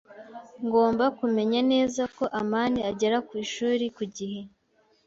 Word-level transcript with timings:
Ngomba 0.65 1.05
kumenya 1.17 1.59
neza 1.71 2.01
ko 2.15 2.23
amani 2.41 2.79
agera 2.89 3.17
ku 3.27 3.33
ishuri 3.43 3.85
ku 3.95 4.03
gihe. 4.15 4.41